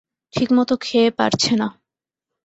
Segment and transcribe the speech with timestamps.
[0.33, 1.67] ঠিকমত খেয়ে পারছে না।